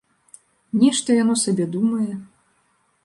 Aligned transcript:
Нешта 0.83 1.17
яно 1.23 1.35
сабе 1.43 1.65
думае. 1.77 2.11